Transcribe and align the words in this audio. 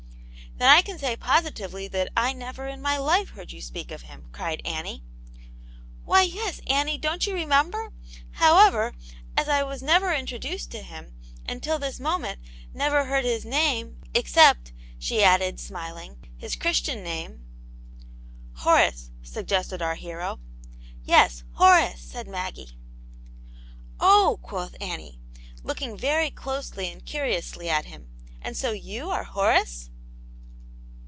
"Then 0.61 0.69
I 0.69 0.83
can 0.83 0.99
say 0.99 1.15
positively, 1.15 1.87
that 1.87 2.11
I 2.15 2.33
never 2.33 2.67
in 2.67 2.83
my 2.83 2.95
life 2.99 3.29
heard 3.29 3.51
you 3.51 3.61
speak 3.63 3.89
of 3.89 4.03
him," 4.03 4.29
cried 4.31 4.61
Annie." 4.63 5.01
Why, 6.05 6.21
yes, 6.21 6.61
Annie, 6.67 6.99
don't 6.99 7.25
you 7.25 7.33
remember? 7.33 7.93
How 8.33 8.67
ever, 8.67 8.93
as. 9.35 9.49
I 9.49 9.63
was 9.63 9.81
never 9.81 10.13
introduced 10.13 10.69
to 10.71 10.83
him, 10.83 11.15
and, 11.47 11.63
till 11.63 11.79
this 11.79 11.99
moment, 11.99 12.41
never 12.75 13.05
heard 13.05 13.25
his 13.25 13.43
name, 13.43 14.01
except," 14.13 14.71
she 14.99 15.23
added, 15.23 15.59
smiling, 15.59 16.23
"his 16.37 16.55
Christian 16.55 17.01
name" 17.01 17.31
52 17.31 17.39
Aunt 17.39 17.39
Jane's 17.39 18.01
Hero. 18.03 18.51
*' 18.53 18.53
Horace/' 18.61 19.11
suggested 19.23 19.81
our 19.81 19.95
hero." 19.95 20.39
Yes, 21.03 21.43
Horace," 21.53 22.01
said 22.01 22.27
Maggie." 22.27 22.77
Oh!'' 23.99 24.37
quoth 24.43 24.75
Annie, 24.79 25.17
looking 25.63 25.97
very 25.97 26.29
closely 26.29 26.91
and 26.91 27.03
curiously 27.03 27.67
at 27.67 27.85
him," 27.85 28.09
and 28.43 28.55
so 28.55 28.73
you 28.73 29.09
are 29.09 29.23
Horace 29.23 29.87